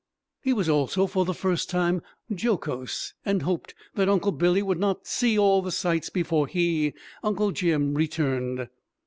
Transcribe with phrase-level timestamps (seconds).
[0.41, 5.05] He was also, for the first time, jocose, and hoped that Uncle Billy would not
[5.05, 8.67] "see all the sights" before he, Uncle Jim, returned.